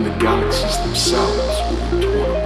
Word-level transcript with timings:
The 0.00 0.08
galaxies 0.18 0.78
themselves 0.78 1.60
will 1.70 1.98
be 1.98 2.06
torn 2.06 2.30
apart. 2.30 2.39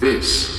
This 0.00 0.49